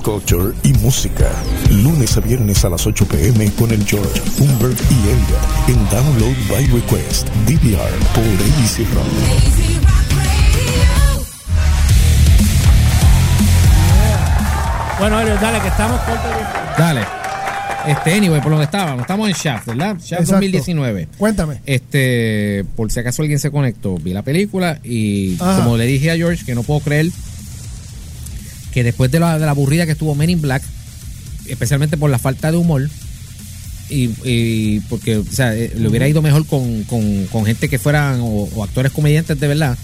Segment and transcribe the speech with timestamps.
[0.00, 1.30] culture y música.
[1.70, 6.36] Lunes a viernes a las 8 pm con el George, Humbert y Elliot en Download
[6.48, 9.70] by Request, DVR por ABC Rock.
[14.98, 16.30] Bueno, dale, que estamos cortos.
[16.76, 17.00] Dale.
[17.86, 19.96] Este, anyway, por donde estábamos, estamos en Shaft, ¿verdad?
[19.96, 20.32] Shaft Exacto.
[20.32, 21.08] 2019.
[21.16, 21.60] Cuéntame.
[21.64, 25.62] Este, por si acaso alguien se conectó, vi la película y Ajá.
[25.64, 27.06] como le dije a George, que no puedo creer
[28.72, 30.62] que después de la, de la aburrida que estuvo Men in Black,
[31.46, 32.88] especialmente por la falta de humor,
[33.88, 37.78] y, y porque, o sea, eh, le hubiera ido mejor con, con- con gente que
[37.78, 39.76] fueran o, o actores comediantes de verdad,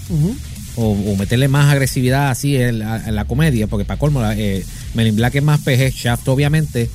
[0.77, 4.63] o, o meterle más agresividad así en la, en la comedia, porque para colmo, eh,
[4.93, 6.89] Men in Black es más PG, Shaft obviamente,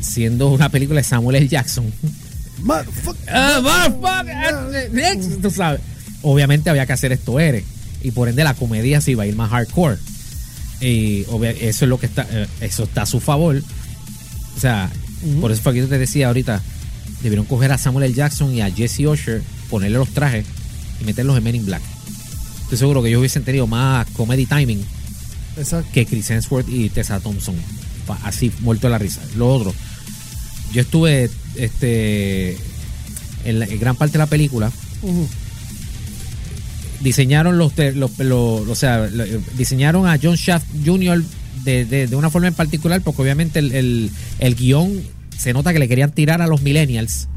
[0.00, 1.46] siendo una película de Samuel L.
[1.48, 1.92] Jackson.
[2.62, 5.80] Motherfuck- Ah, motherfucker, next, tú sabes.
[6.22, 7.62] Obviamente había que hacer esto eres.
[8.02, 9.96] Y por ende la comedia se iba a ir más hardcore.
[10.80, 11.22] Y
[11.60, 13.60] eso es lo que está, eh, eso está a su favor.
[14.56, 14.90] O sea,
[15.40, 16.62] por eso fue que yo te decía ahorita,
[17.22, 18.14] debieron coger a Samuel L.
[18.14, 20.46] Jackson y a Jesse Usher, ponerle los trajes
[21.00, 21.82] y meterlos en Men in Black.
[22.62, 24.84] Estoy seguro que ellos hubiesen tenido más comedy timing
[25.56, 25.88] Exacto.
[25.92, 27.56] que Chris Hemsworth y Tessa Thompson.
[28.24, 29.20] Así, muerto de la risa.
[29.36, 29.74] Lo otro,
[30.72, 32.56] yo estuve este
[33.44, 34.70] en, la- en gran parte de la película.
[37.00, 39.06] Diseñaron los, los, los- o sea,
[39.56, 41.22] diseñaron a John Shaft Jr.
[41.64, 45.00] De, de- de una forma en particular, porque obviamente el, el, el guion
[45.36, 47.28] se nota que le querían tirar a los millennials.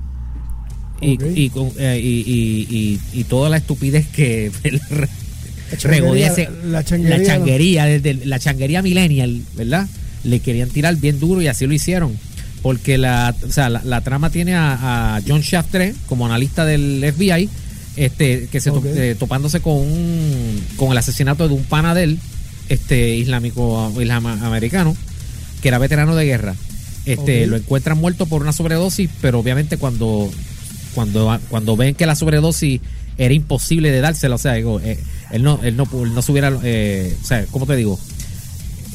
[1.01, 1.23] Y, Ok.
[1.35, 4.79] y, con- eh, y, y- y- y toda la estupidez que La
[5.83, 9.87] regodea changuería, la changuería, la la changuería millennial, ¿verdad?
[10.23, 12.17] Le querían tirar bien duro y así lo hicieron.
[12.61, 16.63] Porque la, o sea, la, la trama tiene a, a John Shaft 3 como analista
[16.65, 17.49] del FBI,
[17.95, 22.03] este, que se to- eh, topándose con un, con el asesinato de un pana de
[22.03, 22.19] él,
[22.69, 24.95] este islámico islam- americano,
[25.61, 26.55] que era veterano de guerra.
[27.05, 30.29] Este, lo encuentran muerto por una sobredosis, pero obviamente cuando,
[30.95, 32.79] cuando, cuando ven que la sobredosis
[33.17, 34.99] era imposible de dársela, o sea, digo, eh,
[35.31, 37.99] él no, él no, él no se hubiera, eh, o sea, ¿cómo te digo?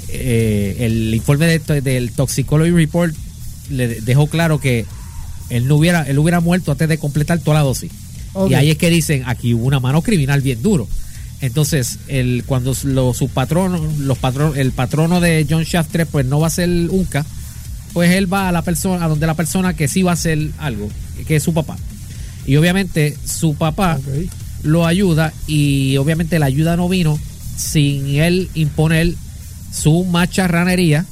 [0.09, 3.15] Eh, el informe de- del Toxicology Report
[3.71, 4.87] le de- dejó claro que
[5.51, 7.91] él no hubiera, él hubiera muerto antes de completar toda la dosis.
[8.49, 10.89] Y ahí es que dicen, aquí hubo una mano criminal bien duro.
[11.41, 16.27] Entonces, el, cuando lo- sus patronos, los patron, el patrono de John Shaft 3, pues
[16.27, 17.25] no va a ser Unca,
[17.93, 20.51] pues él va a la persona, a donde la persona que sí va a hacer
[20.59, 20.89] algo,
[21.27, 21.77] que es su papá.
[22.47, 23.99] Y obviamente su papá
[24.63, 27.19] lo ayuda y obviamente la ayuda no vino
[27.57, 29.15] sin él imponer
[29.73, 31.05] su macharranería.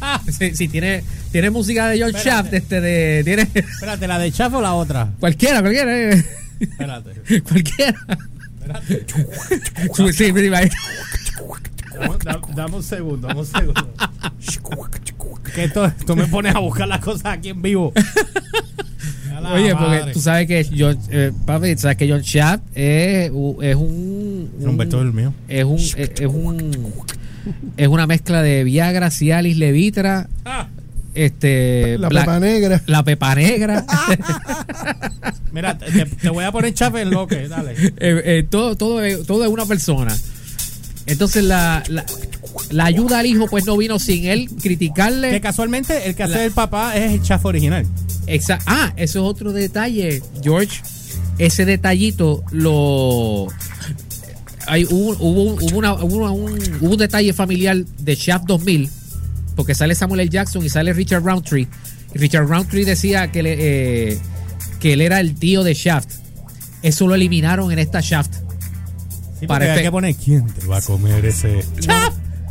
[0.00, 0.20] Ah,
[0.54, 1.02] sí, tiene,
[1.32, 2.12] tiene música de John.
[2.12, 5.10] Shaft, este de, tiene Espérate, ¿la de Chaff o la otra?
[5.18, 6.24] cualquiera, cualquiera, eh.
[6.60, 7.40] Espérate.
[7.42, 7.94] cualquiera.
[8.60, 9.06] Espérate.
[10.12, 10.60] Sí, va.
[12.54, 13.88] Dame, un segundo, dame un segundo.
[15.54, 17.92] que esto, tú me pones a buscar las cosas aquí en vivo.
[19.52, 20.12] Oye, porque madre.
[20.12, 24.66] tú sabes que John, eh, papi, sabes que John Shaft es, es un, un- es
[25.02, 25.32] el mío.
[25.48, 26.92] es un es, es un
[27.76, 30.66] es una mezcla de Viagra, Cialis, Levitra, Ah,
[31.16, 32.82] este La Black- pepa negra.
[32.86, 33.84] la pepa negra,
[35.52, 37.72] mira, te, te voy a poner Chaff en lo que, dale.
[37.72, 40.16] Eh, eh, todo todo es, todo es una persona.
[41.06, 42.04] Entonces la, la,
[42.70, 45.40] la ayuda al hijo pues no vino sin él Que criticarle.
[45.40, 47.86] casualmente el que hace La- el papá es el Chaff original.
[48.26, 50.80] Exa- ah, eso es otro detalle, George.
[51.38, 53.46] Ese detallito lo
[54.66, 58.90] hay hubo, hubo, hubo una- hubo una- un, hubo un detalle familiar de Shaft 2000
[59.56, 60.28] porque sale Samuel L.
[60.30, 61.66] Jackson y sale Richard Roundtree
[62.14, 63.56] y Richard Roundtree decía que le,
[64.12, 64.18] eh,
[64.78, 66.10] que él era el tío de Shaft
[66.82, 68.34] eso lo eliminaron en esta Shaft
[69.40, 71.60] Sí, Para porque hay que poner quién te va a comer ese.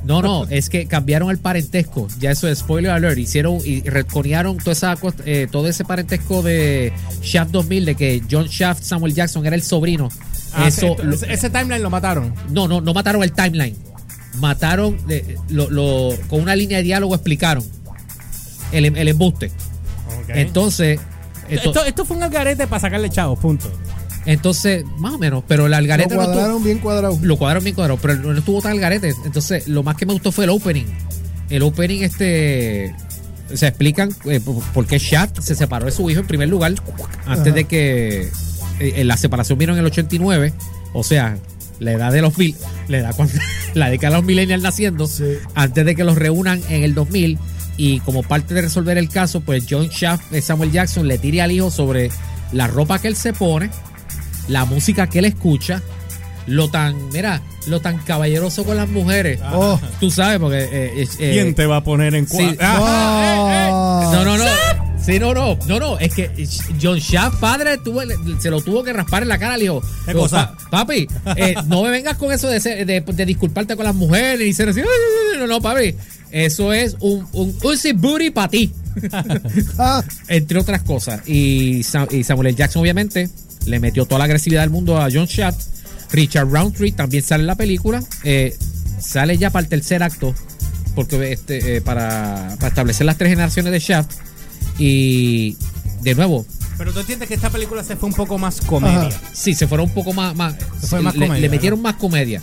[0.03, 4.57] no no es que cambiaron el parentesco ya eso es spoiler alert hicieron y retconearon
[4.57, 4.95] toda esa
[5.25, 6.93] eh, todo ese parentesco de
[7.23, 10.09] Shaft 2000 de que John Shaft Samuel Jackson era el sobrino
[10.57, 12.33] Ah, eso ese- ese timeline lo mataron.
[12.51, 13.75] no, no, no mataron el timeline.
[14.39, 14.97] Mataron,
[15.49, 17.63] lo, lo- con una línea de diálogo explicaron
[18.71, 19.51] el, el embuste.
[20.29, 20.99] Entonces,
[21.49, 23.71] esto- Esto, esto fue un algarete para sacarle chavos, punto.
[24.25, 27.19] entonces, más o menos, pero el Lo algarete no estuvo- cuadraron bien cuadrado.
[27.21, 29.13] lo cuadraron bien cuadrado, pero no estuvo tan algarete.
[29.25, 30.85] Entonces, lo más que me gustó fue el opening.
[31.49, 32.95] El opening, este.
[33.53, 34.41] Se explican eh,
[34.73, 36.73] por, qué Shaft se separó de su hijo en primer lugar,
[37.27, 37.51] antes Ajá.
[37.51, 38.31] de que
[38.79, 40.51] eh, la separación vino en el 89.
[40.93, 41.37] O sea,
[41.79, 42.55] la edad de los mil,
[42.87, 43.33] la edad cuando,
[43.73, 45.23] la década de los millennials naciendo, Sí.
[45.55, 47.37] antes de que los reúnan en el 2000.
[47.77, 51.43] Y como parte de resolver el caso, pues John Shaft, eh, Samuel Jackson, le tira
[51.43, 52.09] al hijo sobre
[52.53, 53.69] la ropa que él se pone,
[54.47, 55.81] la música que él escucha,
[56.47, 59.39] lo tan, mira, lo tan caballeroso con las mujeres.
[59.51, 59.77] Oh.
[59.99, 60.59] Tú sabes, porque.
[60.63, 60.69] eh,
[61.01, 62.37] eh, eh, ¿Quién te va a poner en sí.
[62.55, 62.57] cuadro?
[62.79, 64.01] Oh.
[64.15, 64.45] No, no, no.
[65.05, 66.31] Sí, no, no, no, no, es que
[66.81, 68.01] John Shaft, padre, tuvo,
[68.39, 70.55] se lo tuvo que raspar en la cara, le dijo, ¿Qué "Pero, cosa?
[70.71, 73.93] pa- papi, eh, no me vengas con eso de, ser- de, de disculparte con las
[73.93, 74.81] mujeres y ser así,
[75.37, 75.93] no, no, papi,
[76.31, 78.73] eso es un, un Uzi Booty para ti,
[79.77, 81.21] Ah, entre otras cosas.
[81.27, 82.55] Y, Sa- y Samuel L.
[82.57, 83.29] Jackson, obviamente,
[83.67, 85.61] le metió toda la agresividad del mundo a John Shaft.
[86.11, 88.55] Richard Roundtree también sale en la película, eh,
[88.99, 90.33] sale ya para el tercer acto,
[90.95, 94.11] porque este, eh, para, para establecer las tres generaciones de Shaft.
[94.77, 95.57] Y
[96.01, 96.45] de nuevo,
[96.77, 99.07] Pero tú entiendes que esta película se fue un poco más comedia.
[99.07, 99.21] Ajá.
[99.33, 100.35] sí, se fueron un poco más.
[100.35, 102.41] más, Se fue más le, comedia, le metieron más comedia.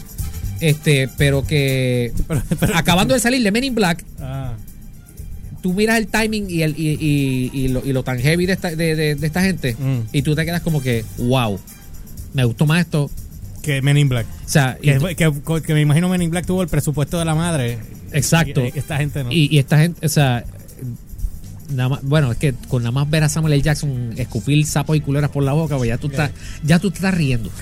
[0.60, 4.54] Este, pero que Pero- pero- acabando de salir de Men in Black, Ah.
[5.60, 8.52] tú miras el timing y, el, y, y- y lo, y lo tan heavy de
[8.54, 9.98] esta, de, de- de esta gente, Mm.
[10.12, 11.58] y tú te quedas como que, wow,
[12.32, 13.10] me gustó más esto.
[13.62, 14.26] Que Men in Black.
[14.44, 17.24] O sea, y, Que, que- que me imagino Men in Black tuvo el presupuesto de
[17.24, 17.78] la madre.
[18.12, 18.60] Exacto.
[18.64, 19.30] Y- y esta gente no.
[19.32, 20.44] y, y esta gente, o sea,
[21.70, 23.62] nada más, bueno, es que con nada más ver a Samuel L.
[23.62, 26.30] Jackson escupir sapos y culeras por la boca, pues ya tú estás,
[26.62, 27.50] ya tú estás riendo.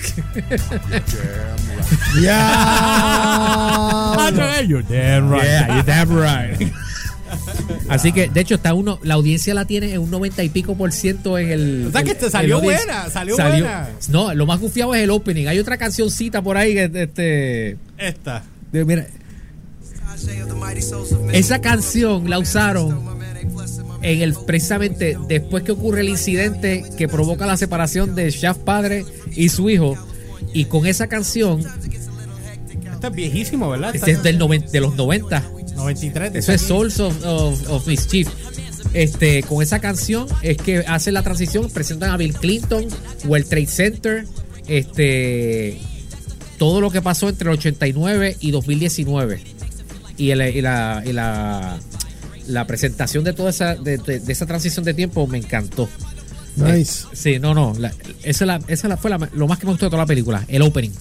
[4.67, 5.43] You're damn right.
[5.43, 6.71] Yeah, you're damn right.
[7.89, 10.75] Así que, de hecho, está uno, la audiencia la tiene en un 90 y pico
[10.75, 11.85] por ciento en el.
[11.87, 13.89] O sea que el- te el salió buena, salió buena.
[14.09, 15.47] No, lo más gufiado es el opening.
[15.47, 17.77] Hay otra cancioncita por ahí que este.
[17.97, 18.43] Esta.
[18.71, 19.07] de- mira,
[21.33, 23.20] esa canción la usaron
[24.01, 29.05] en el precisamente después que ocurre el incidente que provoca la separación de Shaft padre
[29.35, 29.95] y su hijo.
[30.53, 31.61] Y con esa canción,
[32.93, 33.95] Esto es viejísimo, ¿verdad?
[33.95, 35.43] este es del noven- de los 90.
[35.75, 36.35] 93.
[36.35, 38.27] Eso es Souls of, of, of Mischief.
[38.93, 42.85] Este, con esa canción es que hace la transición, presentan a Bill Clinton,
[43.25, 44.25] World Trade Center,
[44.67, 45.79] este,
[46.57, 49.41] todo lo que pasó entre el 89 y 2019.
[50.17, 51.79] Y, el- y la, y la,
[52.47, 55.87] la presentación de toda esa, de, de- de esa transición de tiempo me encantó.
[56.57, 57.05] Nice.
[57.13, 57.73] Sí, no, no.
[57.77, 57.93] la-
[58.23, 60.43] esa la- esa la- fue la- lo más que me gustó de toda la película,
[60.47, 60.91] el opening.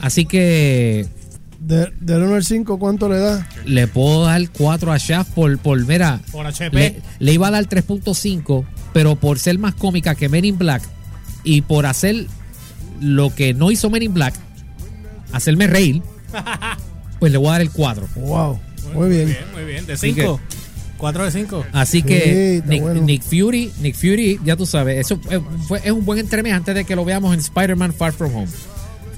[0.00, 1.06] Así que
[1.58, 3.48] De, del 1 al 5, ¿cuánto le da?
[3.64, 6.74] le puedo dar 4 a Shaft por, por mira, Por HP.
[6.76, 10.82] le, le iba a dar 3.5, pero por ser más cómica que Men in Black
[11.44, 12.26] y por hacer
[13.00, 14.34] lo que no hizo Men in Black,
[15.32, 16.02] hacerme reír,
[17.20, 18.08] pues le voy a dar el 4.
[18.16, 18.58] Wow.
[18.94, 19.26] Muy bien.
[19.26, 19.86] Bien, muy bien.
[19.86, 20.40] De Así 5.
[20.96, 21.66] 4 de 5.
[21.72, 23.00] Así Sí, que está Nick, bueno.
[23.02, 26.74] Nick Fury, Nick Fury, ya tú sabes, eso es, fue- es un buen entremés antes
[26.74, 28.48] de que lo veamos en Spider-Man Far From Home.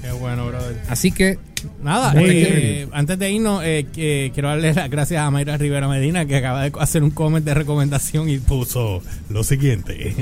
[0.01, 0.77] Qué bueno, brother.
[0.89, 1.37] Así que
[1.83, 5.89] Nada, Muy eh, antes de irnos, eh, que quiero darle las gracias a Mayra Rivera
[5.89, 10.15] Medina que acaba de hacer un comment de recomendación y puso lo siguiente.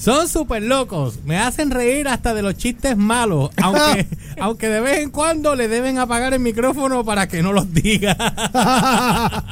[0.00, 4.06] Son súper locos, me hacen reír hasta de los chistes malos, aunque,
[4.40, 8.16] aunque de vez en cuando le deben apagar el micrófono para que no los diga.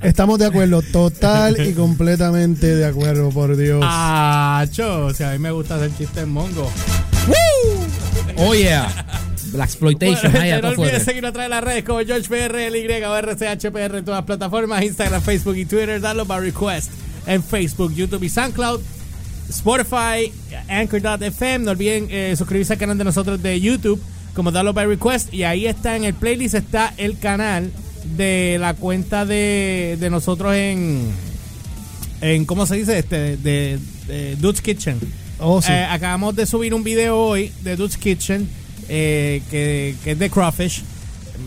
[0.00, 3.84] Estamos de acuerdo, total y completamente de acuerdo, por Dios.
[3.86, 6.70] Ah, cho, o sea, a mí me gusta hacer chistes mongo.
[8.38, 8.88] Oh yeah.
[9.52, 10.32] Black Exploitation.
[10.32, 14.20] Bueno, no olvides seguirnos a través de las redes como GeorgePR, o RCHPR en todas
[14.20, 16.00] las plataformas, Instagram, Facebook y Twitter.
[16.00, 16.90] Dalo by request
[17.26, 18.80] en Facebook, YouTube y SoundCloud.
[19.48, 20.32] Spotify,
[20.68, 21.64] Anchor.fm.
[21.64, 24.00] No olviden eh, suscribirse al canal de nosotros de YouTube
[24.34, 25.32] como Dalo by Request.
[25.34, 27.70] Y ahí está en el playlist está el canal
[28.16, 31.06] de la cuenta de, de nosotros en,
[32.20, 32.98] en ¿cómo se dice?
[32.98, 34.98] Este, de, de Dude's Kitchen.
[35.38, 35.72] Oh, sí.
[35.72, 38.48] Eh, acabamos de subir un video hoy de Dude's Kitchen
[38.88, 40.82] eh, que, que es de crawfish.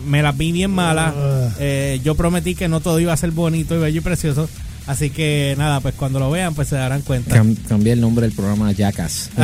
[0.06, 1.14] Me las vi bien malas.
[1.58, 4.48] Eh, yo prometí que no todo iba a ser bonito y bello y precioso.
[4.86, 7.34] Así que nada, pues cuando lo vean, pues se darán cuenta.
[7.36, 9.30] Cam- cambié el nombre del programa a Jackass.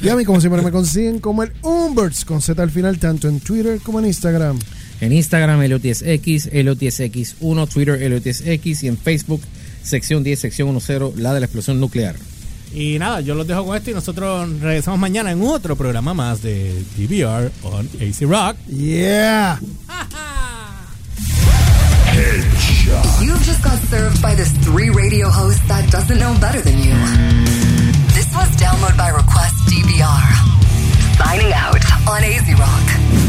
[0.00, 3.28] Y a mí, como siempre, me consiguen como el Umberts con Z al final, tanto
[3.28, 4.58] en Twitter como en Instagram.
[5.00, 9.42] En Instagram, Elio10X, Elio10X1, Twitter, Elio10X y en Facebook,
[9.82, 12.16] sección 10, sección 10, la de la explosión nuclear.
[12.74, 16.42] Y nada, yo los dejo con esto y nosotros regresamos mañana en otro programa más
[16.42, 18.56] de DVR on AC Rock.
[18.68, 19.60] Yeah.
[22.22, 26.94] You've just got served by this three radio host that doesn't know better than you.
[28.14, 30.22] This was Download by Request DVR.
[31.18, 33.21] Signing out on AZ Rock.